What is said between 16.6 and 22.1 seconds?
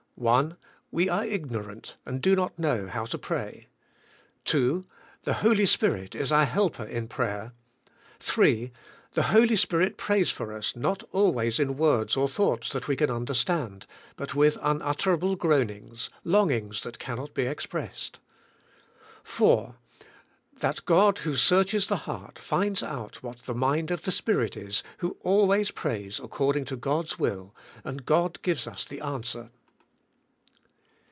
that cannot be ex pressed. 4. That God who searches the